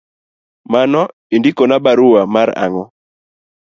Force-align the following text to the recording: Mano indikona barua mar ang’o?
Mano 0.73 1.01
indikona 1.35 1.75
barua 1.85 2.21
mar 2.33 2.49
ang’o? 2.63 2.83